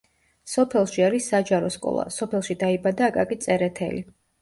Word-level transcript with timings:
სოფელში 0.53 1.03
არის 1.09 1.27
საჯარო 1.35 1.71
სკოლა 1.77 2.09
სოფელში 2.17 2.59
დაიბადა 2.67 3.11
აკაკი 3.15 3.43
წერეთელი. 3.49 4.07